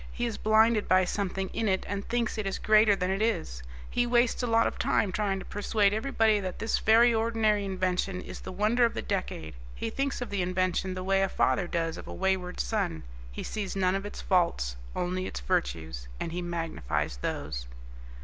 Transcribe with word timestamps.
He 0.11 0.25
is 0.25 0.39
blinded 0.39 0.87
by 0.87 1.05
something 1.05 1.49
in 1.49 1.67
it 1.67 1.85
and 1.87 2.03
thinks 2.09 2.39
it 2.39 2.47
is 2.47 2.57
greater 2.57 2.95
than 2.95 3.11
it 3.11 3.21
is. 3.21 3.61
He 3.87 4.07
wastes 4.07 4.41
a 4.41 4.47
lot 4.47 4.65
of 4.65 4.79
time 4.79 5.11
trying 5.11 5.37
to 5.37 5.45
persuade 5.45 5.93
everybody 5.93 6.39
that 6.39 6.57
this 6.57 6.79
very 6.79 7.13
ordinary 7.13 7.65
invention 7.65 8.19
is 8.19 8.39
the 8.41 8.51
wonder 8.51 8.83
of 8.83 8.95
the 8.95 9.03
decade. 9.03 9.53
He 9.75 9.91
thinks 9.91 10.19
of 10.19 10.31
the 10.31 10.41
invention 10.41 10.95
the 10.95 11.03
way 11.03 11.21
a 11.21 11.29
father 11.29 11.67
does 11.67 11.97
of 11.97 12.07
a 12.07 12.13
wayward 12.15 12.59
son 12.59 13.03
he 13.31 13.43
sees 13.43 13.75
none 13.75 13.93
of 13.93 14.03
its 14.07 14.21
faults, 14.21 14.75
only 14.95 15.27
its 15.27 15.41
virtues, 15.41 16.07
and 16.19 16.31
he 16.31 16.41
magnifies 16.41 17.17
those." 17.17 17.67